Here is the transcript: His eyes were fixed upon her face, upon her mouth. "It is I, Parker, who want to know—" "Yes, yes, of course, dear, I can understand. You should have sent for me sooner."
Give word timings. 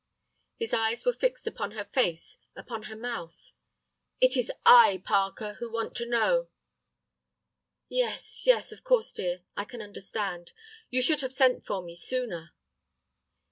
His 0.57 0.73
eyes 0.73 1.05
were 1.05 1.13
fixed 1.13 1.45
upon 1.45 1.73
her 1.73 1.85
face, 1.85 2.39
upon 2.55 2.85
her 2.89 2.95
mouth. 2.95 3.53
"It 4.19 4.35
is 4.35 4.51
I, 4.65 5.03
Parker, 5.05 5.53
who 5.59 5.71
want 5.71 5.93
to 5.97 6.07
know—" 6.07 6.49
"Yes, 7.87 8.47
yes, 8.47 8.71
of 8.71 8.83
course, 8.83 9.13
dear, 9.13 9.43
I 9.55 9.63
can 9.63 9.79
understand. 9.79 10.53
You 10.89 11.03
should 11.03 11.21
have 11.21 11.33
sent 11.33 11.67
for 11.67 11.83
me 11.83 11.93
sooner." 11.93 12.51